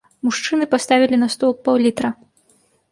Мужчыны 0.27 0.65
паставілі 0.71 1.21
на 1.23 1.31
стол 1.35 1.51
паўлітра. 1.69 2.09